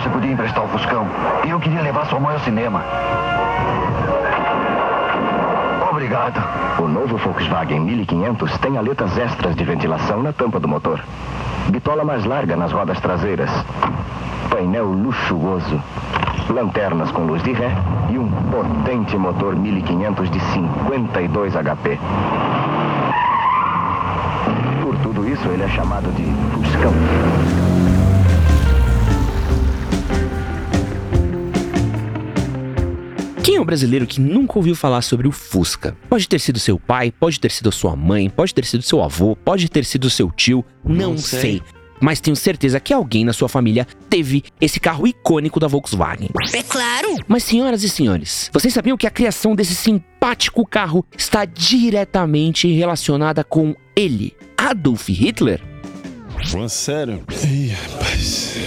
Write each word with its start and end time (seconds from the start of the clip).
você 0.00 0.08
podia 0.10 0.30
emprestar 0.30 0.64
o 0.64 0.68
Fuscão. 0.68 1.06
E 1.44 1.50
eu 1.50 1.58
queria 1.58 1.82
levar 1.82 2.06
sua 2.06 2.20
mãe 2.20 2.34
ao 2.34 2.40
cinema. 2.40 2.84
Obrigado. 5.90 6.40
O 6.78 6.86
novo 6.86 7.16
Volkswagen 7.16 7.80
1500 7.80 8.58
tem 8.58 8.78
aletas 8.78 9.18
extras 9.18 9.56
de 9.56 9.64
ventilação 9.64 10.22
na 10.22 10.32
tampa 10.32 10.60
do 10.60 10.68
motor. 10.68 11.00
Bitola 11.68 12.04
mais 12.04 12.24
larga 12.24 12.54
nas 12.54 12.70
rodas 12.70 13.00
traseiras. 13.00 13.50
Painel 14.48 14.86
luxuoso. 14.86 15.82
Lanternas 16.48 17.10
com 17.10 17.24
luz 17.24 17.42
de 17.42 17.52
ré 17.52 17.70
e 18.08 18.18
um 18.18 18.28
potente 18.28 19.16
motor 19.18 19.56
1500 19.56 20.30
de 20.30 20.40
52 20.40 21.54
HP. 21.54 21.98
Por 24.80 24.96
tudo 24.98 25.28
isso, 25.28 25.48
ele 25.48 25.64
é 25.64 25.68
chamado 25.68 26.08
de 26.12 26.24
Fuscão. 26.52 27.87
Quem 33.48 33.56
é 33.56 33.60
o 33.62 33.64
brasileiro 33.64 34.06
que 34.06 34.20
nunca 34.20 34.58
ouviu 34.58 34.76
falar 34.76 35.00
sobre 35.00 35.26
o 35.26 35.32
Fusca? 35.32 35.96
Pode 36.06 36.28
ter 36.28 36.38
sido 36.38 36.58
seu 36.58 36.78
pai, 36.78 37.10
pode 37.10 37.40
ter 37.40 37.50
sido 37.50 37.72
sua 37.72 37.96
mãe, 37.96 38.28
pode 38.28 38.52
ter 38.52 38.62
sido 38.62 38.82
seu 38.82 39.02
avô, 39.02 39.34
pode 39.36 39.70
ter 39.70 39.86
sido 39.86 40.10
seu 40.10 40.30
tio, 40.30 40.62
não, 40.84 41.12
Não 41.12 41.16
sei. 41.16 41.40
sei. 41.40 41.62
Mas 41.98 42.20
tenho 42.20 42.36
certeza 42.36 42.78
que 42.78 42.92
alguém 42.92 43.24
na 43.24 43.32
sua 43.32 43.48
família 43.48 43.86
teve 44.10 44.44
esse 44.60 44.78
carro 44.78 45.06
icônico 45.06 45.58
da 45.58 45.66
Volkswagen. 45.66 46.28
É 46.52 46.62
claro. 46.62 47.16
Mas, 47.26 47.42
senhoras 47.42 47.82
e 47.82 47.88
senhores, 47.88 48.50
vocês 48.52 48.74
sabiam 48.74 48.98
que 48.98 49.06
a 49.06 49.10
criação 49.10 49.56
desse 49.56 49.74
simpático 49.74 50.66
carro 50.66 51.02
está 51.16 51.46
diretamente 51.46 52.70
relacionada 52.70 53.42
com 53.42 53.74
ele, 53.96 54.36
Adolf 54.58 55.08
Hitler? 55.08 55.62
Sério? 56.68 57.24
Ih, 57.46 57.68
rapaz. 57.68 58.58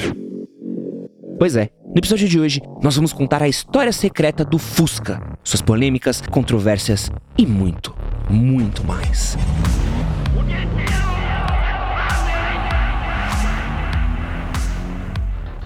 Pois 1.37 1.55
é, 1.55 1.69
no 1.91 1.97
episódio 1.97 2.27
de 2.27 2.39
hoje 2.39 2.61
nós 2.81 2.95
vamos 2.95 3.11
contar 3.11 3.43
a 3.43 3.49
história 3.49 3.91
secreta 3.91 4.45
do 4.45 4.57
Fusca, 4.57 5.21
suas 5.43 5.61
polêmicas, 5.61 6.21
controvérsias 6.21 7.11
e 7.37 7.45
muito, 7.45 7.93
muito 8.29 8.83
mais. 8.85 9.37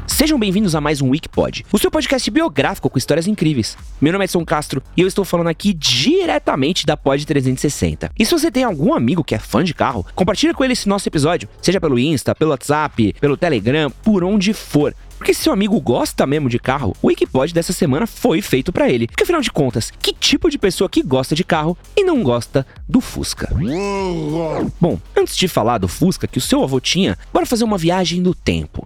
Sejam 0.08 0.40
bem-vindos 0.40 0.74
a 0.74 0.82
mais 0.82 1.02
um 1.02 1.10
Wikipod, 1.10 1.66
o 1.72 1.78
seu 1.78 1.92
podcast 1.92 2.32
biográfico 2.32 2.90
com 2.90 2.98
histórias 2.98 3.28
incríveis. 3.28 3.78
Meu 4.02 4.14
nome 4.14 4.24
é 4.24 4.26
Edson 4.26 4.46
Castro 4.46 4.82
e 4.96 5.02
eu 5.02 5.08
estou 5.08 5.26
falando 5.26 5.50
aqui 5.50 5.74
diretamente 5.74 6.86
da 6.86 6.96
Pod 6.96 7.24
360. 7.24 8.12
E 8.18 8.26
se 8.26 8.32
você 8.32 8.50
tem 8.50 8.64
algum 8.64 8.94
amigo 8.94 9.26
que 9.26 9.36
é 9.36 9.40
fã 9.40 9.62
de 9.62 9.74
carro, 9.74 10.06
compartilha 10.16 10.54
com 10.54 10.64
ele 10.64 10.72
esse 10.72 10.88
nosso 10.88 11.08
episódio, 11.08 11.50
seja 11.62 11.82
pelo 11.82 12.00
Insta, 12.00 12.34
pelo 12.34 12.52
WhatsApp, 12.52 13.14
pelo 13.20 13.36
Telegram, 13.36 13.92
por 13.92 14.24
onde 14.24 14.54
for. 14.54 14.96
Porque 15.26 15.34
se 15.34 15.42
seu 15.42 15.54
amigo 15.54 15.82
gosta 15.82 16.28
mesmo 16.28 16.48
de 16.48 16.60
carro, 16.60 16.96
o 17.02 17.08
Wikipod 17.08 17.52
dessa 17.52 17.74
semana 17.74 18.06
foi 18.06 18.44
feito 18.44 18.72
pra 18.72 18.88
ele. 18.88 19.08
Porque 19.08 19.24
afinal 19.24 19.42
de 19.42 19.52
contas, 19.52 19.92
que 20.00 20.14
tipo 20.14 20.52
de 20.52 20.60
pessoa 20.60 20.88
que 20.88 21.02
gosta 21.02 21.34
de 21.34 21.44
carro 21.44 21.76
e 21.98 22.04
não 22.04 22.22
gosta 22.22 22.64
do 22.88 23.02
Fusca? 23.02 23.50
Bom, 24.80 25.00
antes 25.18 25.36
de 25.36 25.48
falar 25.48 25.80
do 25.80 25.88
Fusca 25.88 26.28
que 26.28 26.38
o 26.38 26.42
seu 26.42 26.62
avô 26.62 26.80
tinha, 26.80 27.18
bora 27.34 27.48
fazer 27.48 27.64
uma 27.64 27.76
viagem 27.76 28.22
no 28.22 28.36
tempo. 28.36 28.86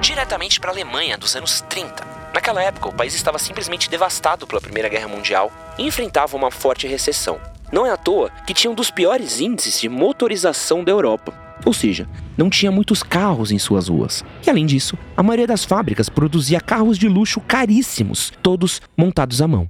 diretamente 0.00 0.60
para 0.60 0.70
a 0.70 0.74
Alemanha 0.74 1.18
dos 1.18 1.34
anos 1.34 1.60
30. 1.62 2.06
Naquela 2.32 2.62
época, 2.62 2.88
o 2.88 2.94
país 2.94 3.14
estava 3.14 3.38
simplesmente 3.38 3.90
devastado 3.90 4.46
pela 4.46 4.60
Primeira 4.60 4.88
Guerra 4.88 5.08
Mundial 5.08 5.50
e 5.76 5.84
enfrentava 5.84 6.36
uma 6.36 6.50
forte 6.50 6.86
recessão. 6.86 7.40
Não 7.72 7.86
é 7.86 7.90
à 7.90 7.96
toa 7.96 8.30
que 8.46 8.54
tinha 8.54 8.70
um 8.70 8.74
dos 8.74 8.90
piores 8.90 9.40
índices 9.40 9.80
de 9.80 9.88
motorização 9.88 10.82
da 10.82 10.90
Europa. 10.90 11.32
Ou 11.64 11.72
seja, 11.72 12.08
não 12.36 12.48
tinha 12.48 12.72
muitos 12.72 13.02
carros 13.02 13.52
em 13.52 13.58
suas 13.58 13.88
ruas. 13.88 14.24
E 14.44 14.50
além 14.50 14.64
disso, 14.66 14.96
a 15.16 15.22
maioria 15.22 15.46
das 15.46 15.64
fábricas 15.64 16.08
produzia 16.08 16.60
carros 16.60 16.98
de 16.98 17.06
luxo 17.06 17.40
caríssimos, 17.40 18.32
todos 18.42 18.80
montados 18.96 19.42
à 19.42 19.46
mão. 19.46 19.68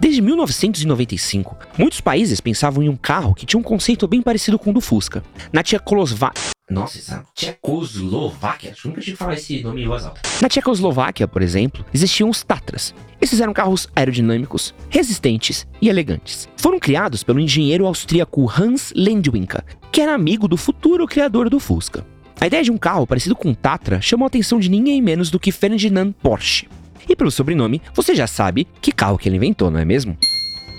Desde 0.00 0.22
1995, 0.22 1.56
muitos 1.78 2.00
países 2.00 2.40
pensavam 2.40 2.82
em 2.82 2.88
um 2.88 2.96
carro 2.96 3.34
que 3.34 3.46
tinha 3.46 3.60
um 3.60 3.62
conceito 3.62 4.08
bem 4.08 4.22
parecido 4.22 4.58
com 4.58 4.70
o 4.70 4.74
do 4.74 4.80
Fusca. 4.80 5.22
Na 5.52 5.62
Tchecoslováquia. 5.62 6.53
Nossa, 6.68 7.22
Tchecoslováquia. 7.34 8.70
Acho 8.72 8.82
que 8.82 8.88
nunca 8.88 9.00
tive 9.00 9.12
que 9.12 9.18
falar 9.18 9.34
esse 9.34 9.62
nome 9.62 9.82
em 9.82 9.86
voz 9.86 10.06
alta. 10.06 10.22
Na 10.40 10.48
Tchecoslováquia, 10.48 11.28
por 11.28 11.42
exemplo, 11.42 11.84
existiam 11.92 12.30
os 12.30 12.42
Tatras. 12.42 12.94
Esses 13.20 13.40
eram 13.40 13.52
carros 13.52 13.86
aerodinâmicos, 13.94 14.74
resistentes 14.88 15.66
e 15.80 15.88
elegantes. 15.90 16.48
Foram 16.56 16.78
criados 16.78 17.22
pelo 17.22 17.38
engenheiro 17.38 17.86
austríaco 17.86 18.50
Hans 18.50 18.92
Lendwinka, 18.96 19.62
que 19.92 20.00
era 20.00 20.14
amigo 20.14 20.48
do 20.48 20.56
futuro 20.56 21.06
criador 21.06 21.50
do 21.50 21.60
Fusca. 21.60 22.04
A 22.40 22.46
ideia 22.46 22.62
de 22.62 22.72
um 22.72 22.78
carro 22.78 23.06
parecido 23.06 23.36
com 23.36 23.50
um 23.50 23.54
Tatra 23.54 24.00
chamou 24.00 24.24
a 24.24 24.28
atenção 24.28 24.58
de 24.58 24.70
ninguém 24.70 25.02
menos 25.02 25.30
do 25.30 25.38
que 25.38 25.52
Ferdinand 25.52 26.12
Porsche. 26.12 26.66
E 27.06 27.14
pelo 27.14 27.30
sobrenome, 27.30 27.82
você 27.92 28.14
já 28.14 28.26
sabe 28.26 28.66
que 28.80 28.90
carro 28.90 29.18
que 29.18 29.28
ele 29.28 29.36
inventou, 29.36 29.70
não 29.70 29.78
é 29.78 29.84
mesmo? 29.84 30.16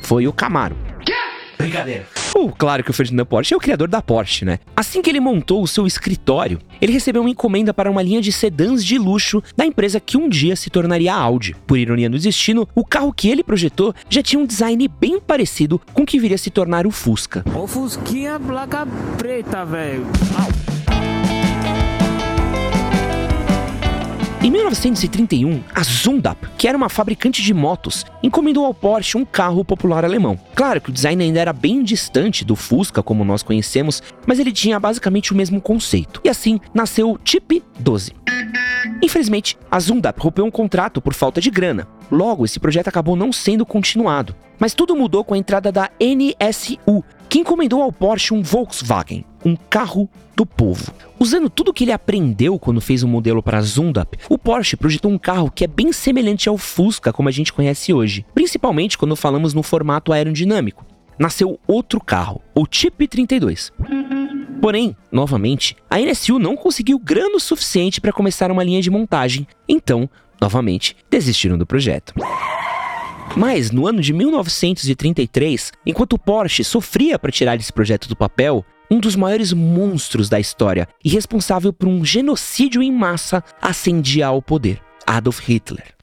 Foi 0.02 0.28
o 0.28 0.34
Camaro. 0.34 0.76
Brincadeira. 1.58 2.06
Uh, 2.36 2.52
claro 2.58 2.84
que 2.84 2.92
o 2.92 2.94
Ferdinand 2.94 3.26
Porsche 3.26 3.54
é 3.54 3.58
o 3.58 3.60
criador 3.60 3.88
da 3.88 4.02
Porsche, 4.02 4.44
né? 4.44 4.60
Assim 4.76 5.02
que 5.02 5.10
ele 5.10 5.20
montou 5.20 5.64
o 5.64 5.68
seu 5.68 5.88
escritório, 5.88 6.60
ele 6.82 6.92
recebeu 6.92 7.22
uma 7.22 7.30
encomenda 7.30 7.74
para 7.74 7.90
uma 7.90 8.02
linha 8.02 8.22
de 8.22 8.32
sedãs 8.32 8.84
de 8.84 8.98
luxo 8.98 9.42
da 9.56 9.66
empresa 9.66 10.00
que 10.00 10.18
um 10.18 10.28
dia 10.28 10.56
se 10.56 10.70
tornaria 10.70 11.14
a 11.14 11.18
Audi. 11.18 11.56
Por 11.66 11.78
ironia 11.78 12.10
do 12.10 12.20
destino, 12.20 12.68
o 12.76 12.84
carro 12.84 13.14
que 13.14 13.30
ele 13.30 13.44
projetou 13.44 13.94
já 14.10 14.22
tinha 14.22 14.40
um 14.40 14.46
design 14.46 14.88
bem 15.00 15.20
parecido 15.20 15.80
com 15.94 16.04
o 16.04 16.06
que 16.06 16.20
viria 16.20 16.36
a 16.36 16.38
se 16.38 16.50
tornar 16.50 16.86
o 16.86 16.92
Fusca. 16.92 17.44
Ô 17.56 17.66
Fusquinha 17.66 18.40
placa 18.40 18.86
preta, 19.18 19.64
velho. 19.64 20.06
Em 24.46 24.52
1931, 24.52 25.64
a 25.74 25.82
Zundap, 25.82 26.38
que 26.56 26.68
era 26.68 26.78
uma 26.78 26.88
fabricante 26.88 27.42
de 27.42 27.52
motos, 27.52 28.06
encomendou 28.22 28.64
ao 28.64 28.76
Porsche 28.76 29.18
um 29.18 29.26
carro 29.26 29.66
popular 29.66 30.06
alemão. 30.06 30.40
Claro 30.54 30.80
que 30.80 30.92
o 30.92 30.94
design 30.94 31.24
ainda 31.24 31.40
era 31.40 31.52
bem 31.52 31.84
distante 31.84 32.46
do 32.46 32.56
Fusca 32.56 33.02
como 33.02 33.26
nós 33.26 33.42
conhecemos, 33.42 34.04
mas 34.24 34.38
ele 34.38 34.52
tinha 34.52 34.80
basicamente 34.80 35.34
o 35.34 35.36
mesmo 35.36 35.60
conceito. 35.60 36.22
E 36.24 36.30
assim 36.30 36.60
nasceu 36.76 37.10
o 37.10 37.18
Type 37.18 37.64
12. 37.80 38.12
Infelizmente, 39.02 39.58
a 39.72 39.80
Zundap 39.80 40.22
rompeu 40.22 40.46
um 40.46 40.52
contrato 40.52 41.02
por 41.02 41.16
falta 41.16 41.42
de 41.42 41.50
grana. 41.50 41.88
Logo, 42.12 42.46
esse 42.46 42.60
projeto 42.60 42.88
acabou 42.88 43.16
não 43.16 43.34
sendo 43.34 43.66
continuado. 43.66 44.36
Mas 44.60 44.76
tudo 44.76 44.96
mudou 44.96 45.24
com 45.24 45.34
a 45.34 45.38
entrada 45.38 45.72
da 45.72 45.90
NSU, 46.00 47.04
que 47.30 47.40
encomendou 47.40 47.82
ao 47.82 47.92
Porsche 47.92 48.34
um 48.34 48.42
Volkswagen, 48.42 49.26
um 49.44 49.56
carro 49.56 50.10
do 50.36 50.46
povo. 50.46 50.94
Usando 51.20 51.50
tudo 51.50 51.74
que 51.74 51.84
ele 51.84 51.92
aprendeu 51.92 52.60
quando 52.60 52.82
fez 52.82 53.04
o 53.04 53.08
modelo 53.08 53.42
para 53.42 53.58
a 53.58 53.62
Zundap, 53.62 54.18
o 54.30 54.38
Porsche 54.38 54.76
projetou 54.76 55.12
um 55.12 55.18
carro 55.18 55.50
que 55.50 55.64
é 55.64 55.68
bem 55.68 55.92
semelhante 55.92 56.50
ao 56.50 56.58
Fusca 56.58 57.14
como 57.14 57.30
a 57.30 57.32
gente 57.32 57.54
conhece 57.54 57.94
hoje, 57.94 58.26
principalmente 58.34 58.98
quando 58.98 59.16
falamos 59.16 59.54
no 59.54 59.64
formato 59.64 60.12
aerodinâmico. 60.12 60.86
Nasceu 61.18 61.60
outro 61.66 62.02
carro, 62.02 62.42
o 62.54 62.68
Type 62.68 63.08
32. 63.08 63.72
Porém, 64.62 64.96
novamente, 65.12 65.76
a 65.90 66.00
NSU 66.00 66.40
não 66.40 66.58
conseguiu 66.58 67.00
grana 67.00 67.38
o 67.38 67.40
suficiente 67.40 68.02
para 68.02 68.12
começar 68.12 68.52
uma 68.52 68.64
linha 68.64 68.82
de 68.82 68.90
montagem, 68.90 69.48
então, 69.68 70.10
novamente, 70.42 70.98
desistiram 71.10 71.58
do 71.58 71.66
projeto. 71.66 72.14
Mas 73.38 73.70
no 73.70 73.86
ano 73.86 74.02
de 74.02 74.14
1933, 74.14 75.74
enquanto 75.86 76.18
Porsche 76.18 76.64
sofria 76.64 77.20
para 77.20 77.32
tirar 77.32 77.58
esse 77.58 77.72
projeto 77.72 78.08
do 78.08 78.16
papel, 78.16 78.66
um 78.90 78.98
dos 78.98 79.14
maiores 79.14 79.52
monstros 79.52 80.30
da 80.30 80.40
história 80.40 80.88
e 81.04 81.10
responsável 81.10 81.74
por 81.74 81.90
um 81.90 82.06
genocídio 82.06 82.82
em 82.82 82.92
massa 82.92 83.44
ascendia 83.62 84.28
ao 84.28 84.42
poder: 84.42 84.82
Adolf 85.06 85.40
Hitler. 85.40 85.94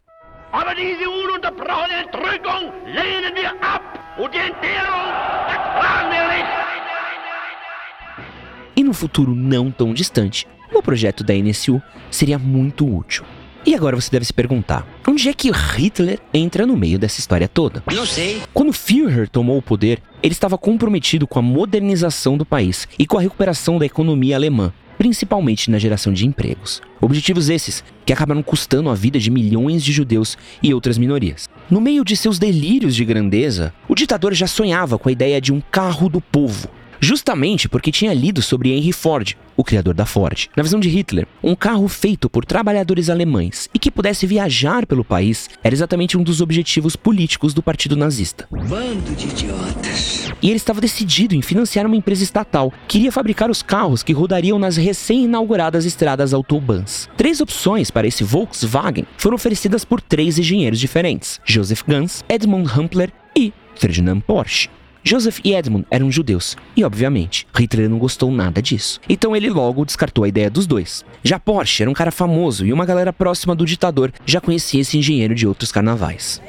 E 8.77 8.85
no 8.85 8.93
futuro 8.93 9.35
não 9.35 9.71
tão 9.71 9.95
distante, 9.95 10.47
o 10.71 10.83
projeto 10.83 11.25
da 11.25 11.35
NSU 11.35 11.81
seria 12.11 12.39
muito 12.39 12.87
útil. 12.87 13.25
E 13.65 13.75
agora 13.75 13.95
você 13.95 14.11
deve 14.11 14.25
se 14.25 14.33
perguntar: 14.33 14.87
onde 15.07 15.29
é 15.29 15.33
que 15.33 15.51
Hitler 15.51 16.19
entra 16.35 16.67
no 16.67 16.77
meio 16.77 16.99
dessa 16.99 17.21
história 17.21 17.49
toda? 17.49 17.83
Não 17.93 18.05
sei. 18.05 18.43
Quando 18.53 18.73
Führer 18.73 19.29
tomou 19.29 19.59
o 19.59 19.63
poder, 19.63 20.03
ele 20.23 20.33
estava 20.33 20.59
comprometido 20.59 21.27
com 21.27 21.39
a 21.39 21.43
modernização 21.43 22.37
do 22.37 22.45
país 22.45 22.89
e 22.99 23.07
com 23.07 23.19
a 23.19 23.21
recuperação 23.21 23.79
da 23.79 23.87
economia 23.87 24.37
alemã, 24.37 24.73
principalmente 24.99 25.71
na 25.71 25.79
geração 25.79 26.13
de 26.13 26.27
empregos. 26.27 26.81
Objetivos 27.01 27.49
esses 27.49 27.85
que 28.05 28.13
acabaram 28.13 28.43
custando 28.43 28.91
a 28.91 28.95
vida 28.95 29.19
de 29.19 29.31
milhões 29.31 29.83
de 29.83 29.93
judeus 29.93 30.37
e 30.63 30.75
outras 30.75 30.99
minorias. 30.99 31.49
No 31.71 31.81
meio 31.81 32.05
de 32.05 32.17
seus 32.17 32.39
delírios 32.39 32.95
de 32.95 33.05
grandeza, 33.05 33.73
o 33.89 33.95
ditador 33.95 34.35
já 34.35 34.47
sonhava 34.47 34.99
com 34.99 35.09
a 35.09 35.13
ideia 35.13 35.41
de 35.41 35.53
um 35.53 35.63
carro 35.71 36.09
do 36.09 36.21
povo. 36.21 36.69
Justamente 37.03 37.69
porque 37.69 37.91
tinha 37.91 38.15
lido 38.15 38.41
sobre 38.41 38.71
Henry 38.71 38.93
Ford, 38.93 39.37
o 39.57 39.65
criador 39.65 39.93
da 39.93 40.07
Ford. 40.07 40.49
Na 40.57 40.63
visão 40.63 40.79
de 40.79 40.89
Hitler, 40.89 41.27
um 41.43 41.57
carro 41.57 41.89
feito 41.89 42.31
por 42.31 42.45
trabalhadores 42.45 43.11
alemães 43.11 43.69
e 43.75 43.79
que 43.79 43.91
pudesse 43.91 44.25
viajar 44.25 44.87
pelo 44.87 45.05
país 45.05 45.51
era 45.65 45.75
exatamente 45.75 46.17
um 46.17 46.23
dos 46.23 46.41
objetivos 46.41 46.95
políticos 46.95 47.53
do 47.53 47.63
partido 47.63 47.97
nazista. 47.97 48.47
Bando 48.51 49.15
de 49.17 49.27
idiotas. 49.27 50.31
E 50.41 50.47
ele 50.47 50.57
estava 50.57 50.81
decidido 50.81 51.35
em 51.35 51.43
financiar 51.43 51.87
uma 51.87 51.97
empresa 51.97 52.23
estatal 52.23 52.73
que 52.87 52.99
iria 52.99 53.11
fabricar 53.11 53.51
os 53.51 53.63
carros 53.63 54.05
que 54.05 54.13
rodariam 54.13 54.59
nas 54.59 54.77
recém-inauguradas 54.77 55.85
estradas 55.85 56.33
autobahns. 56.33 57.09
Três 57.17 57.41
opções 57.41 57.91
para 57.91 58.07
esse 58.07 58.23
Volkswagen 58.23 59.07
foram 59.19 59.35
oferecidas 59.35 59.85
por 59.85 60.01
três 60.01 60.39
engenheiros 60.39 60.79
diferentes: 60.79 61.41
Joseph 61.45 61.83
Gans, 61.87 62.25
Edmund 62.29 62.71
Humpler 62.79 63.13
e 63.37 63.53
Ferdinand 63.75 64.21
Porsche. 64.21 64.69
Joseph 65.05 65.41
e 65.45 65.53
Edmund 65.53 65.85
eram 65.91 66.13
judeus, 66.13 66.57
e 66.77 66.85
obviamente, 66.85 67.47
Hitler 67.53 67.91
não 67.91 67.99
gostou 67.99 68.31
nada 68.31 68.63
disso. 68.63 69.01
Então 69.09 69.35
ele 69.35 69.51
logo 69.51 69.85
descartou 69.85 70.23
a 70.23 70.29
ideia 70.29 70.49
dos 70.49 70.67
dois. 70.67 71.05
Já 71.25 71.41
Porsche 71.41 71.83
era 71.83 71.91
um 71.91 71.95
cara 71.95 72.13
famoso 72.13 72.65
e 72.65 72.73
uma 72.73 72.87
galera 72.87 73.13
próxima 73.13 73.55
do 73.55 73.67
ditador 73.67 74.13
já 74.25 74.41
conhecia 74.41 74.81
esse 74.81 74.97
engenheiro 74.97 75.35
de 75.35 75.47
outros 75.47 75.73
carnavais. 75.73 76.41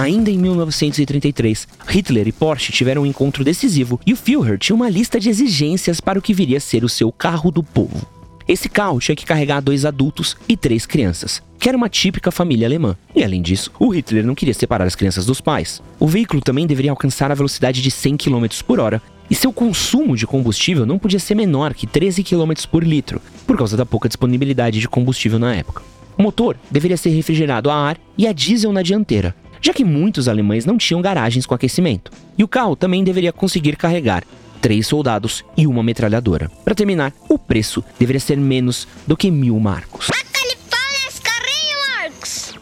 Ainda 0.00 0.30
em 0.30 0.38
1933, 0.38 1.68
Hitler 1.86 2.28
e 2.28 2.32
Porsche 2.32 2.72
tiveram 2.72 3.02
um 3.02 3.06
encontro 3.06 3.44
decisivo 3.44 4.00
e 4.06 4.12
o 4.12 4.16
Führer 4.16 4.56
tinha 4.56 4.76
uma 4.76 4.88
lista 4.88 5.20
de 5.20 5.28
exigências 5.28 6.00
para 6.00 6.18
o 6.18 6.22
que 6.22 6.32
viria 6.32 6.58
a 6.58 6.60
ser 6.60 6.82
o 6.84 6.88
seu 6.88 7.12
carro 7.12 7.50
do 7.50 7.62
povo. 7.62 8.17
Esse 8.48 8.66
carro 8.66 8.98
tinha 8.98 9.14
que 9.14 9.26
carregar 9.26 9.60
dois 9.60 9.84
adultos 9.84 10.34
e 10.48 10.56
três 10.56 10.86
crianças, 10.86 11.42
que 11.60 11.68
era 11.68 11.76
uma 11.76 11.90
típica 11.90 12.30
família 12.30 12.66
alemã. 12.66 12.96
E 13.14 13.22
além 13.22 13.42
disso, 13.42 13.70
o 13.78 13.90
Hitler 13.90 14.24
não 14.24 14.34
queria 14.34 14.54
separar 14.54 14.86
as 14.86 14.94
crianças 14.94 15.26
dos 15.26 15.38
pais. 15.38 15.82
O 16.00 16.06
veículo 16.06 16.40
também 16.40 16.66
deveria 16.66 16.90
alcançar 16.90 17.30
a 17.30 17.34
velocidade 17.34 17.82
de 17.82 17.90
100 17.90 18.16
km 18.16 18.46
por 18.66 18.80
hora 18.80 19.02
e 19.30 19.34
seu 19.34 19.52
consumo 19.52 20.16
de 20.16 20.26
combustível 20.26 20.86
não 20.86 20.98
podia 20.98 21.18
ser 21.18 21.34
menor 21.34 21.74
que 21.74 21.86
13 21.86 22.24
km 22.24 22.54
por 22.70 22.82
litro, 22.82 23.20
por 23.46 23.58
causa 23.58 23.76
da 23.76 23.84
pouca 23.84 24.08
disponibilidade 24.08 24.80
de 24.80 24.88
combustível 24.88 25.38
na 25.38 25.54
época. 25.54 25.82
O 26.16 26.22
motor 26.22 26.56
deveria 26.70 26.96
ser 26.96 27.10
refrigerado 27.10 27.68
a 27.68 27.74
ar 27.76 27.98
e 28.16 28.26
a 28.26 28.32
diesel 28.32 28.72
na 28.72 28.80
dianteira, 28.80 29.34
já 29.60 29.74
que 29.74 29.84
muitos 29.84 30.26
alemães 30.26 30.64
não 30.64 30.78
tinham 30.78 31.02
garagens 31.02 31.44
com 31.44 31.54
aquecimento. 31.54 32.10
E 32.38 32.42
o 32.42 32.48
carro 32.48 32.74
também 32.74 33.04
deveria 33.04 33.30
conseguir 33.30 33.76
carregar 33.76 34.24
três 34.60 34.86
soldados 34.86 35.44
e 35.56 35.66
uma 35.66 35.82
metralhadora. 35.82 36.50
Para 36.64 36.74
terminar, 36.74 37.12
o 37.28 37.38
preço 37.38 37.82
deveria 37.98 38.20
ser 38.20 38.36
menos 38.36 38.86
do 39.06 39.16
que 39.16 39.30
mil 39.30 39.58
marcos. 39.58 40.08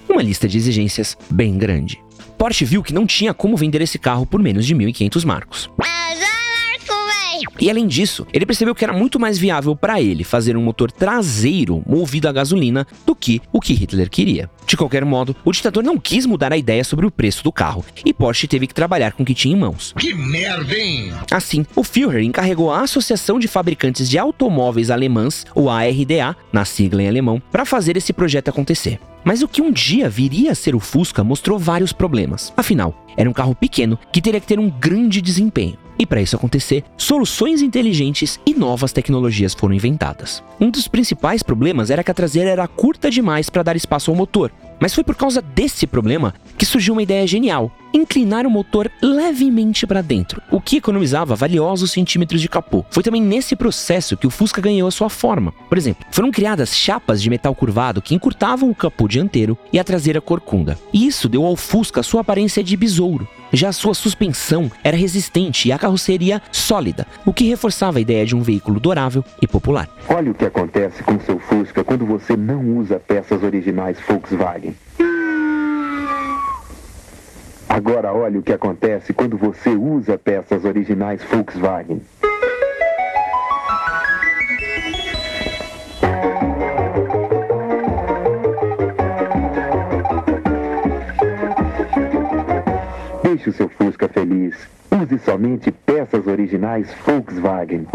Uma 0.08 0.22
lista 0.22 0.48
de 0.48 0.56
exigências 0.56 1.16
bem 1.28 1.58
grande. 1.58 2.00
Porsche 2.38 2.64
viu 2.64 2.82
que 2.82 2.94
não 2.94 3.06
tinha 3.06 3.34
como 3.34 3.56
vender 3.56 3.81
esse 3.82 3.98
carro 3.98 4.25
por 4.25 4.40
menos 4.40 4.66
de 4.66 4.75
1.500 4.75 5.25
marcos. 5.25 5.70
E 7.59 7.71
além 7.71 7.87
disso, 7.87 8.27
ele 8.33 8.47
percebeu 8.47 8.75
que 8.75 8.85
era 8.85 8.93
muito 8.93 9.19
mais 9.19 9.38
viável 9.38 9.75
para 9.75 10.00
ele 10.00 10.25
fazer 10.25 10.56
um 10.56 10.62
motor 10.62 10.91
traseiro 10.91 11.83
movido 11.87 12.29
a 12.29 12.33
gasolina 12.33 12.87
do 13.05 13.15
que 13.15 13.41
o 13.53 13.61
que 13.61 13.75
Hitler 13.75 14.11
queria. 14.11 14.50
De 14.67 14.77
qualquer 14.77 15.05
modo, 15.05 15.35
o 15.44 15.53
ditador 15.53 15.83
não 15.83 15.99
quis 15.99 16.27
mudar 16.27 16.53
a 16.53 16.56
ideia 16.56 16.83
sobre 16.83 17.06
o 17.06 17.11
preço 17.11 17.44
do 17.44 17.53
carro 17.53 17.85
e 18.05 18.12
Porsche 18.12 18.49
teve 18.49 18.67
que 18.67 18.75
trabalhar 18.75 19.12
com 19.12 19.23
o 19.23 19.27
que 19.27 19.35
tinha 19.35 19.55
em 19.55 19.59
mãos. 19.59 19.93
Que 19.97 20.15
merda, 20.15 20.77
hein? 20.77 21.12
Assim, 21.31 21.65
o 21.75 21.85
Führer 21.85 22.23
encarregou 22.23 22.73
a 22.73 22.83
Associação 22.83 23.39
de 23.39 23.49
Fabricantes 23.49 24.09
de 24.09 24.19
Automóveis 24.19 24.91
Alemãs, 24.91 25.44
ou 25.55 25.71
ARDA, 25.71 26.37
na 26.53 26.65
sigla 26.65 27.03
em 27.03 27.09
alemão, 27.09 27.41
para 27.50 27.65
fazer 27.65 27.97
esse 27.97 28.12
projeto 28.12 28.49
acontecer. 28.49 28.99
Mas 29.25 29.43
o 29.43 29.49
que 29.49 29.61
um 29.61 29.73
dia 29.73 30.09
viria 30.09 30.53
a 30.53 30.55
ser 30.55 30.75
o 30.75 30.81
Fusca 30.81 31.25
mostrou 31.25 31.59
vários 31.59 31.93
problemas. 31.93 32.53
Afinal, 32.56 33.05
era 33.17 33.29
um 33.29 33.32
carro 33.32 33.55
pequeno 33.55 33.99
que 34.12 34.21
teria 34.21 34.41
que 34.41 34.47
ter 34.47 34.59
um 34.59 34.71
grande 34.71 35.21
desempenho. 35.21 35.77
E 35.98 36.04
para 36.04 36.20
isso 36.20 36.37
acontecer, 36.37 36.84
soluções 36.96 37.62
inteligentes 37.62 38.38
e 38.46 38.54
novas 38.54 38.93
tecnologias 38.93 39.54
foram 39.54 39.75
inventadas. 39.75 40.43
Um 40.60 40.70
dos 40.70 40.88
principais 40.88 41.43
problemas 41.43 41.90
era 41.90 42.04
que 42.04 42.10
a 42.10 42.14
traseira 42.14 42.50
era 42.50 42.69
curta 42.69 43.10
demais 43.10 43.48
para 43.48 43.62
dar 43.62 43.76
espaço 43.76 44.10
ao 44.10 44.16
motor. 44.16 44.52
Mas 44.78 44.94
foi 44.94 45.02
por 45.02 45.14
causa 45.14 45.40
desse 45.40 45.87
problema 45.87 46.34
que 46.58 46.66
surgiu 46.66 46.94
uma 46.94 47.02
ideia 47.02 47.26
genial: 47.26 47.72
inclinar 47.94 48.46
o 48.46 48.50
motor 48.50 48.90
levemente 49.00 49.87
para 49.87 50.02
dentro, 50.02 50.43
o 50.50 50.60
que 50.60 50.76
economizava 50.76 51.34
valiosos 51.34 51.90
centímetros 51.90 52.40
de 52.40 52.48
capô. 52.48 52.84
Foi 52.90 53.02
também 53.02 53.22
nesse 53.22 53.56
processo 53.56 54.16
que 54.16 54.26
o 54.26 54.31
Fusca 54.31 54.60
ganhou 54.60 54.87
a 54.87 54.90
sua 54.93 55.08
forma. 55.08 55.52
Por 55.69 55.78
exemplo, 55.78 56.04
foram 56.10 56.31
criadas 56.31 56.76
chapas 56.76 57.22
de 57.22 57.31
metal 57.31 57.54
curvado 57.54 58.02
que 58.02 58.14
encurtavam 58.14 58.70
o 58.70 58.75
capô 58.75 59.08
dianteiro 59.08 59.56
e 59.72 59.78
a 59.78 59.84
traseira 59.84 60.20
corcunda. 60.20 60.78
E 60.93 61.06
isso 61.06 61.28
deu 61.28 61.44
ao 61.44 61.56
Fusca 61.56 62.02
sua 62.02 62.20
aparência 62.20 62.62
de 62.62 62.76
besouro. 62.76 63.26
Já 63.52 63.72
sua 63.72 63.94
suspensão 63.94 64.70
era 64.82 64.96
resistente 64.96 65.69
e 65.69 65.72
a 65.72 65.78
carroceria 65.78 66.43
sólida, 66.50 67.06
o 67.25 67.32
que 67.32 67.48
reforçava 67.48 67.98
a 67.98 68.00
ideia 68.00 68.26
de 68.26 68.34
um 68.34 68.43
veículo 68.43 68.81
durável 68.81 69.25
e 69.40 69.46
popular. 69.46 69.88
Olha 70.08 70.31
o 70.31 70.34
que 70.34 70.44
acontece 70.44 71.02
com 71.02 71.19
seu 71.20 71.38
Fusca 71.38 71.84
quando 71.84 72.04
você 72.04 72.37
não 72.37 72.76
usa 72.76 72.98
peças 72.98 73.43
originais 73.43 73.98
Volkswagen. 74.06 74.75
Agora 77.69 78.12
olhe 78.12 78.38
o 78.38 78.43
que 78.43 78.52
acontece 78.52 79.12
quando 79.12 79.37
você 79.37 79.70
usa 79.70 80.16
peças 80.16 80.64
originais 80.64 81.22
Volkswagen. 81.31 82.00
Deixe 93.46 93.50
o 93.50 93.52
seu 93.52 93.69
Fusca 93.69 94.08
feliz. 94.08 94.56
Use 94.90 95.20
somente 95.25 95.70
peças 95.70 96.26
originais 96.26 96.88
Volkswagen. 97.06 97.87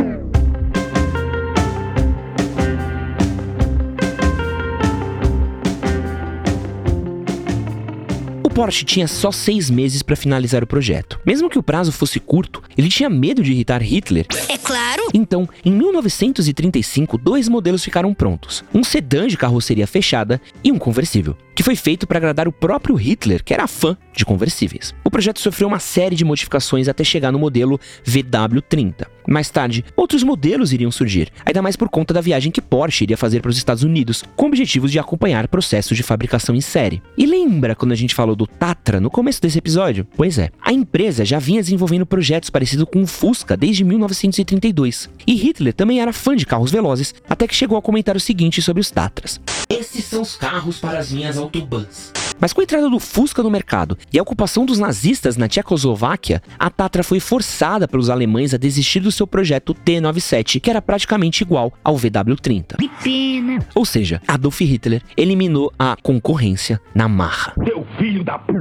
O 8.41 8.49
Porsche 8.49 8.85
tinha 8.85 9.07
só 9.09 9.29
seis 9.29 9.69
meses 9.69 10.01
para 10.01 10.15
finalizar 10.15 10.63
o 10.63 10.67
projeto. 10.67 11.19
Mesmo 11.25 11.49
que 11.49 11.59
o 11.59 11.63
prazo 11.63 11.91
fosse 11.91 12.17
curto, 12.17 12.63
ele 12.77 12.87
tinha 12.87 13.09
medo 13.09 13.43
de 13.43 13.51
irritar 13.51 13.81
Hitler. 13.81 14.27
É 14.47 14.57
claro. 14.57 15.03
Então, 15.13 15.49
em 15.65 15.71
1935, 15.73 17.17
dois 17.17 17.49
modelos 17.49 17.83
ficaram 17.83 18.13
prontos: 18.13 18.63
um 18.73 18.85
sedã 18.85 19.27
de 19.27 19.35
carroceria 19.37 19.85
fechada 19.85 20.39
e 20.63 20.71
um 20.71 20.79
conversível, 20.79 21.35
que 21.55 21.63
foi 21.63 21.75
feito 21.75 22.07
para 22.07 22.17
agradar 22.17 22.47
o 22.47 22.51
próprio 22.51 22.95
Hitler, 22.95 23.43
que 23.43 23.53
era 23.53 23.67
fã 23.67 23.97
de 24.13 24.25
conversíveis. 24.25 24.93
O 25.03 25.11
projeto 25.11 25.39
sofreu 25.39 25.67
uma 25.67 25.79
série 25.79 26.15
de 26.15 26.25
modificações 26.25 26.87
até 26.87 27.03
chegar 27.03 27.31
no 27.31 27.39
modelo 27.39 27.79
VW30. 28.05 29.07
Mais 29.27 29.49
tarde, 29.49 29.85
outros 29.95 30.23
modelos 30.23 30.73
iriam 30.73 30.91
surgir, 30.91 31.31
ainda 31.45 31.61
mais 31.61 31.75
por 31.75 31.89
conta 31.89 32.13
da 32.13 32.21
viagem 32.21 32.51
que 32.51 32.61
Porsche 32.61 33.03
iria 33.03 33.17
fazer 33.17 33.41
para 33.41 33.51
os 33.51 33.57
Estados 33.57 33.83
Unidos, 33.83 34.23
com 34.35 34.47
objetivos 34.47 34.91
de 34.91 34.99
acompanhar 34.99 35.47
processos 35.47 35.95
de 35.95 36.03
fabricação 36.03 36.55
em 36.55 36.61
série. 36.61 37.01
E 37.17 37.25
lembra 37.25 37.75
quando 37.75 37.91
a 37.91 37.95
gente 37.95 38.15
falou 38.15 38.35
do 38.35 38.47
Tatra 38.47 38.99
no 38.99 39.11
começo 39.11 39.41
desse 39.41 39.57
episódio? 39.57 40.07
Pois 40.15 40.37
é, 40.37 40.49
a 40.61 40.73
empresa 40.73 41.23
já 41.23 41.39
vinha 41.39 41.61
desenvolvendo 41.61 42.05
projetos 42.05 42.49
parecidos 42.49 42.87
com 42.91 43.03
o 43.03 43.07
Fusca 43.07 43.55
desde 43.55 43.83
1932. 43.83 45.09
E 45.27 45.35
Hitler 45.35 45.73
também 45.73 46.01
era 46.01 46.13
fã 46.13 46.35
de 46.35 46.45
carros 46.45 46.71
velozes, 46.71 47.13
até 47.29 47.47
que 47.47 47.55
chegou 47.55 47.77
a 47.77 47.81
comentar 47.81 48.15
o 48.15 48.19
seguinte 48.19 48.61
sobre 48.61 48.81
os 48.81 48.89
Tatras: 48.89 49.39
Esses 49.69 50.05
são 50.05 50.21
os 50.21 50.35
carros 50.35 50.79
para 50.79 50.99
as 50.99 51.11
minhas 51.11 51.37
autobahns. 51.41 52.11
Mas 52.39 52.53
com 52.53 52.61
a 52.61 52.63
entrada 52.63 52.89
do 52.89 52.99
Fusca 52.99 53.43
no 53.43 53.51
mercado 53.51 53.95
e 54.11 54.17
a 54.17 54.21
ocupação 54.21 54.65
dos 54.65 54.79
nazistas 54.79 55.37
na 55.37 55.47
Tchecoslováquia, 55.47 56.41
a 56.57 56.71
Tatra 56.71 57.03
foi 57.03 57.19
forçada 57.19 57.87
pelos 57.87 58.09
alemães 58.09 58.51
a 58.51 58.57
desistir 58.57 58.99
do 58.99 59.11
seu 59.11 59.27
projeto 59.27 59.75
T97, 59.75 60.59
que 60.59 60.69
era 60.69 60.81
praticamente 60.81 61.43
igual 61.43 61.71
ao 61.83 61.95
VW30. 61.95 62.77
Que 62.79 62.89
pena. 63.03 63.63
Ou 63.75 63.85
seja, 63.85 64.19
Adolf 64.27 64.59
Hitler 64.59 65.03
eliminou 65.15 65.71
a 65.77 65.95
concorrência 66.01 66.81
na 66.95 67.07
marra. 67.07 67.53
Seu 67.63 67.85
filho 67.99 68.23
da 68.23 68.39
p. 68.39 68.53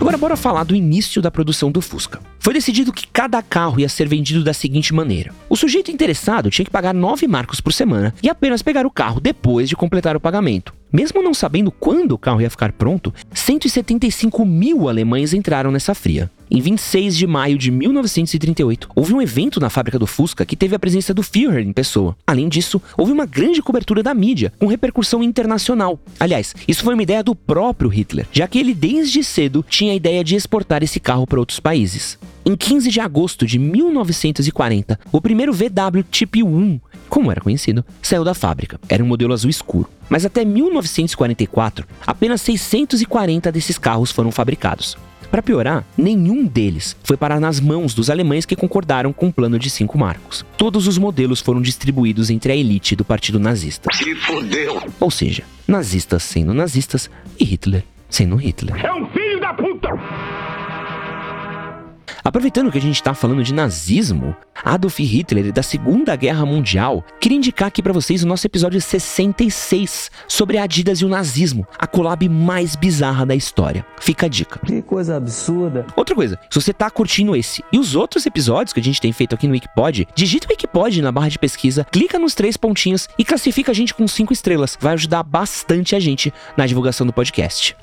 Agora 0.00 0.16
bora 0.16 0.36
falar 0.36 0.62
do 0.62 0.76
início 0.76 1.20
da 1.20 1.28
produção 1.28 1.72
do 1.72 1.80
Fusca. 1.80 2.20
Foi 2.38 2.54
decidido 2.54 2.92
que 2.92 3.06
cada 3.08 3.42
carro 3.42 3.80
ia 3.80 3.88
ser 3.88 4.06
vendido 4.06 4.44
da 4.44 4.54
seguinte 4.54 4.94
maneira: 4.94 5.34
o 5.50 5.56
sujeito 5.56 5.90
interessado 5.90 6.50
tinha 6.50 6.64
que 6.64 6.70
pagar 6.70 6.94
9 6.94 7.26
marcos 7.26 7.60
por 7.60 7.72
semana 7.72 8.14
e 8.22 8.28
apenas 8.28 8.62
pegar 8.62 8.86
o 8.86 8.90
carro 8.90 9.20
depois 9.20 9.68
de 9.68 9.74
completar 9.74 10.14
o 10.16 10.20
pagamento. 10.20 10.77
Mesmo 10.92 11.22
não 11.22 11.34
sabendo 11.34 11.70
quando 11.70 12.12
o 12.12 12.18
carro 12.18 12.40
ia 12.40 12.48
ficar 12.48 12.72
pronto, 12.72 13.12
175 13.32 14.44
mil 14.44 14.88
alemães 14.88 15.34
entraram 15.34 15.70
nessa 15.70 15.94
fria. 15.94 16.30
Em 16.50 16.62
26 16.62 17.14
de 17.14 17.26
maio 17.26 17.58
de 17.58 17.70
1938, 17.70 18.88
houve 18.94 19.12
um 19.12 19.20
evento 19.20 19.60
na 19.60 19.68
fábrica 19.68 19.98
do 19.98 20.06
Fusca 20.06 20.46
que 20.46 20.56
teve 20.56 20.74
a 20.74 20.78
presença 20.78 21.12
do 21.12 21.22
Führer 21.22 21.66
em 21.66 21.74
pessoa. 21.74 22.16
Além 22.26 22.48
disso, 22.48 22.80
houve 22.96 23.12
uma 23.12 23.26
grande 23.26 23.60
cobertura 23.60 24.02
da 24.02 24.14
mídia, 24.14 24.50
com 24.58 24.66
repercussão 24.66 25.22
internacional. 25.22 26.00
Aliás, 26.18 26.54
isso 26.66 26.82
foi 26.82 26.94
uma 26.94 27.02
ideia 27.02 27.22
do 27.22 27.34
próprio 27.34 27.90
Hitler, 27.90 28.26
já 28.32 28.48
que 28.48 28.58
ele 28.58 28.72
desde 28.72 29.22
cedo 29.22 29.62
tinha 29.68 29.92
a 29.92 29.96
ideia 29.96 30.24
de 30.24 30.36
exportar 30.36 30.82
esse 30.82 30.98
carro 30.98 31.26
para 31.26 31.38
outros 31.38 31.60
países. 31.60 32.18
Em 32.48 32.56
15 32.56 32.88
de 32.88 32.98
agosto 32.98 33.44
de 33.44 33.58
1940, 33.58 34.98
o 35.12 35.20
primeiro 35.20 35.52
VW 35.52 36.02
Type 36.10 36.42
1, 36.42 36.80
como 37.06 37.30
era 37.30 37.42
conhecido, 37.42 37.84
saiu 38.00 38.24
da 38.24 38.32
fábrica. 38.32 38.80
Era 38.88 39.04
um 39.04 39.06
modelo 39.06 39.34
azul 39.34 39.50
escuro. 39.50 39.86
Mas 40.08 40.24
até 40.24 40.46
1944, 40.46 41.86
apenas 42.06 42.40
640 42.40 43.52
desses 43.52 43.76
carros 43.76 44.10
foram 44.10 44.32
fabricados. 44.32 44.96
Para 45.30 45.42
piorar, 45.42 45.84
nenhum 45.94 46.46
deles 46.46 46.96
foi 47.04 47.18
parar 47.18 47.38
nas 47.38 47.60
mãos 47.60 47.92
dos 47.92 48.08
alemães 48.08 48.46
que 48.46 48.56
concordaram 48.56 49.12
com 49.12 49.28
o 49.28 49.32
plano 49.32 49.58
de 49.58 49.68
cinco 49.68 49.98
marcos. 49.98 50.42
Todos 50.56 50.86
os 50.86 50.96
modelos 50.96 51.42
foram 51.42 51.60
distribuídos 51.60 52.30
entre 52.30 52.50
a 52.50 52.56
elite 52.56 52.96
do 52.96 53.04
partido 53.04 53.38
nazista. 53.38 53.90
Se 53.92 54.14
fodeu! 54.14 54.82
Ou 54.98 55.10
seja, 55.10 55.42
nazistas 55.66 56.22
sendo 56.22 56.54
nazistas 56.54 57.10
e 57.38 57.44
Hitler 57.44 57.84
sendo 58.08 58.36
Hitler. 58.36 58.84
É 58.84 58.92
um 58.92 59.06
filho 59.08 59.40
da 59.40 59.52
puta! 59.52 59.87
Aproveitando 62.28 62.70
que 62.70 62.76
a 62.76 62.80
gente 62.82 62.96
está 62.96 63.14
falando 63.14 63.42
de 63.42 63.54
nazismo, 63.54 64.36
Adolf 64.62 64.98
Hitler 64.98 65.50
da 65.50 65.62
Segunda 65.62 66.14
Guerra 66.14 66.44
Mundial, 66.44 67.02
queria 67.18 67.38
indicar 67.38 67.68
aqui 67.68 67.82
para 67.82 67.90
vocês 67.90 68.22
o 68.22 68.26
nosso 68.26 68.46
episódio 68.46 68.78
66 68.78 70.10
sobre 70.28 70.58
a 70.58 70.64
Adidas 70.64 70.98
e 70.98 71.06
o 71.06 71.08
nazismo, 71.08 71.66
a 71.78 71.86
collab 71.86 72.28
mais 72.28 72.76
bizarra 72.76 73.24
da 73.24 73.34
história. 73.34 73.82
Fica 73.98 74.26
a 74.26 74.28
dica. 74.28 74.60
Que 74.62 74.82
coisa 74.82 75.16
absurda. 75.16 75.86
Outra 75.96 76.14
coisa, 76.14 76.38
se 76.50 76.60
você 76.60 76.70
tá 76.70 76.90
curtindo 76.90 77.34
esse 77.34 77.64
e 77.72 77.78
os 77.78 77.96
outros 77.96 78.26
episódios 78.26 78.74
que 78.74 78.80
a 78.80 78.84
gente 78.84 79.00
tem 79.00 79.10
feito 79.10 79.34
aqui 79.34 79.46
no 79.48 79.54
Wikipod, 79.54 80.06
digita 80.14 80.48
o 80.48 80.50
Wikipod 80.50 81.00
na 81.00 81.10
barra 81.10 81.30
de 81.30 81.38
pesquisa, 81.38 81.86
clica 81.90 82.18
nos 82.18 82.34
três 82.34 82.58
pontinhos 82.58 83.08
e 83.18 83.24
classifica 83.24 83.72
a 83.72 83.74
gente 83.74 83.94
com 83.94 84.06
cinco 84.06 84.34
estrelas. 84.34 84.76
Vai 84.78 84.92
ajudar 84.92 85.22
bastante 85.22 85.96
a 85.96 85.98
gente 85.98 86.30
na 86.58 86.66
divulgação 86.66 87.06
do 87.06 87.12
podcast. 87.12 87.74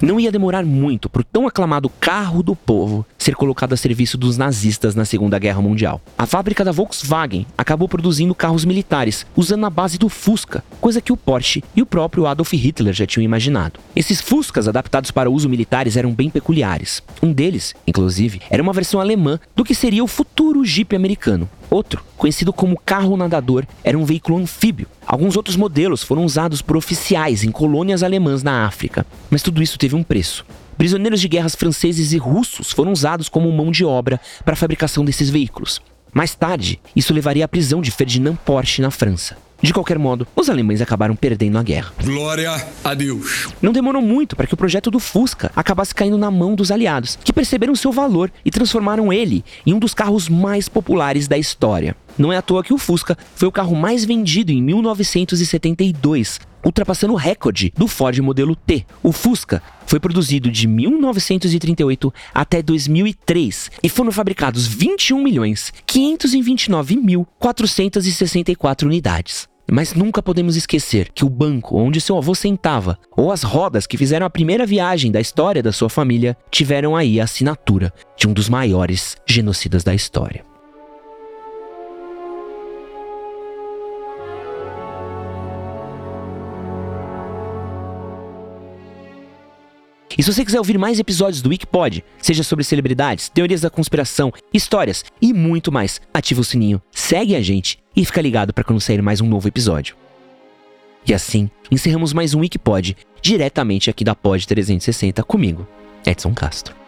Não 0.00 0.20
ia 0.20 0.30
demorar 0.30 0.64
muito 0.64 1.08
para 1.08 1.22
o 1.22 1.24
tão 1.24 1.46
aclamado 1.46 1.88
carro 1.88 2.42
do 2.42 2.54
povo 2.54 3.04
ser 3.26 3.34
colocado 3.34 3.72
a 3.72 3.76
serviço 3.76 4.16
dos 4.16 4.38
nazistas 4.38 4.94
na 4.94 5.04
Segunda 5.04 5.36
Guerra 5.36 5.60
Mundial. 5.60 6.00
A 6.16 6.26
fábrica 6.26 6.64
da 6.64 6.70
Volkswagen 6.70 7.44
acabou 7.58 7.88
produzindo 7.88 8.32
carros 8.36 8.64
militares, 8.64 9.26
usando 9.34 9.66
a 9.66 9.70
base 9.70 9.98
do 9.98 10.08
Fusca, 10.08 10.62
coisa 10.80 11.00
que 11.00 11.12
o 11.12 11.16
Porsche 11.16 11.64
e 11.74 11.82
o 11.82 11.86
próprio 11.86 12.24
Adolf 12.28 12.52
Hitler 12.52 12.94
já 12.94 13.04
tinham 13.04 13.24
imaginado. 13.24 13.80
Esses 13.96 14.20
Fuscas 14.20 14.68
adaptados 14.68 15.10
para 15.10 15.28
uso 15.28 15.48
militares 15.48 15.96
eram 15.96 16.12
bem 16.14 16.30
peculiares. 16.30 17.02
Um 17.20 17.32
deles, 17.32 17.74
inclusive, 17.84 18.42
era 18.48 18.62
uma 18.62 18.72
versão 18.72 19.00
alemã 19.00 19.40
do 19.56 19.64
que 19.64 19.74
seria 19.74 20.04
o 20.04 20.06
futuro 20.06 20.64
Jeep 20.64 20.94
americano. 20.94 21.50
Outro, 21.68 22.04
conhecido 22.16 22.52
como 22.52 22.78
carro 22.78 23.16
nadador, 23.16 23.66
era 23.82 23.98
um 23.98 24.04
veículo 24.04 24.38
anfíbio. 24.38 24.86
Alguns 25.04 25.36
outros 25.36 25.56
modelos 25.56 26.00
foram 26.00 26.24
usados 26.24 26.62
por 26.62 26.76
oficiais 26.76 27.42
em 27.42 27.50
colônias 27.50 28.04
alemãs 28.04 28.44
na 28.44 28.66
África, 28.66 29.04
mas 29.28 29.42
tudo 29.42 29.60
isso 29.60 29.76
teve 29.76 29.96
um 29.96 30.04
preço. 30.04 30.46
Prisioneiros 30.76 31.20
de 31.20 31.28
guerras 31.28 31.54
franceses 31.54 32.12
e 32.12 32.18
russos 32.18 32.70
foram 32.70 32.92
usados 32.92 33.28
como 33.28 33.50
mão 33.50 33.70
de 33.70 33.84
obra 33.84 34.20
para 34.44 34.54
a 34.54 34.56
fabricação 34.56 35.04
desses 35.04 35.30
veículos. 35.30 35.80
Mais 36.12 36.34
tarde, 36.34 36.80
isso 36.94 37.12
levaria 37.12 37.44
à 37.44 37.48
prisão 37.48 37.80
de 37.80 37.90
Ferdinand 37.90 38.36
Porsche 38.36 38.82
na 38.82 38.90
França. 38.90 39.36
De 39.60 39.72
qualquer 39.72 39.98
modo, 39.98 40.26
os 40.36 40.50
alemães 40.50 40.82
acabaram 40.82 41.16
perdendo 41.16 41.56
a 41.56 41.62
guerra. 41.62 41.92
Glória 42.04 42.62
a 42.84 42.94
Deus! 42.94 43.48
Não 43.60 43.72
demorou 43.72 44.02
muito 44.02 44.36
para 44.36 44.46
que 44.46 44.52
o 44.52 44.56
projeto 44.56 44.90
do 44.90 45.00
Fusca 45.00 45.50
acabasse 45.56 45.94
caindo 45.94 46.18
na 46.18 46.30
mão 46.30 46.54
dos 46.54 46.70
aliados, 46.70 47.18
que 47.24 47.32
perceberam 47.32 47.74
seu 47.74 47.90
valor 47.90 48.30
e 48.44 48.50
transformaram 48.50 49.10
ele 49.10 49.42
em 49.64 49.72
um 49.72 49.78
dos 49.78 49.94
carros 49.94 50.28
mais 50.28 50.68
populares 50.68 51.26
da 51.26 51.38
história. 51.38 51.96
Não 52.18 52.32
é 52.32 52.36
à 52.36 52.42
toa 52.42 52.64
que 52.64 52.72
o 52.72 52.78
Fusca 52.78 53.16
foi 53.34 53.46
o 53.46 53.52
carro 53.52 53.76
mais 53.76 54.04
vendido 54.04 54.50
em 54.50 54.62
1972, 54.62 56.40
ultrapassando 56.64 57.12
o 57.12 57.16
recorde 57.16 57.72
do 57.76 57.86
Ford 57.86 58.18
modelo 58.20 58.56
T. 58.56 58.86
O 59.02 59.12
Fusca 59.12 59.62
foi 59.86 60.00
produzido 60.00 60.50
de 60.50 60.66
1938 60.66 62.12
até 62.34 62.62
2003 62.62 63.70
e 63.82 63.88
foram 63.88 64.10
fabricados 64.10 64.66
21 64.66 65.22
milhões 65.22 65.72
529 65.86 66.96
mil 66.96 67.26
464 67.38 68.88
unidades. 68.88 69.48
Mas 69.70 69.94
nunca 69.94 70.22
podemos 70.22 70.56
esquecer 70.56 71.10
que 71.12 71.24
o 71.24 71.28
banco 71.28 71.76
onde 71.76 72.00
seu 72.00 72.16
avô 72.16 72.34
sentava, 72.34 72.96
ou 73.16 73.32
as 73.32 73.42
rodas 73.42 73.84
que 73.86 73.98
fizeram 73.98 74.24
a 74.24 74.30
primeira 74.30 74.64
viagem 74.64 75.10
da 75.10 75.20
história 75.20 75.62
da 75.62 75.72
sua 75.72 75.90
família, 75.90 76.36
tiveram 76.52 76.94
aí 76.94 77.20
a 77.20 77.24
assinatura 77.24 77.92
de 78.16 78.28
um 78.28 78.32
dos 78.32 78.48
maiores 78.48 79.16
genocidas 79.26 79.82
da 79.82 79.92
história. 79.92 80.44
E 90.16 90.22
se 90.22 90.32
você 90.32 90.44
quiser 90.44 90.58
ouvir 90.58 90.78
mais 90.78 90.98
episódios 90.98 91.42
do 91.42 91.50
Wikipod, 91.50 92.02
seja 92.22 92.42
sobre 92.42 92.64
celebridades, 92.64 93.28
teorias 93.28 93.60
da 93.60 93.68
conspiração, 93.68 94.32
histórias 94.52 95.04
e 95.20 95.32
muito 95.32 95.70
mais, 95.70 96.00
ativa 96.12 96.40
o 96.40 96.44
sininho, 96.44 96.80
segue 96.90 97.36
a 97.36 97.42
gente 97.42 97.78
e 97.94 98.04
fica 98.04 98.22
ligado 98.22 98.52
para 98.52 98.64
quando 98.64 98.80
sair 98.80 99.02
mais 99.02 99.20
um 99.20 99.28
novo 99.28 99.46
episódio. 99.46 99.94
E 101.06 101.12
assim, 101.12 101.50
encerramos 101.70 102.12
mais 102.12 102.34
um 102.34 102.40
Wikipod 102.40 102.96
diretamente 103.20 103.90
aqui 103.90 104.04
da 104.04 104.14
Pod 104.14 104.46
360 104.46 105.22
comigo, 105.22 105.66
Edson 106.04 106.32
Castro. 106.32 106.85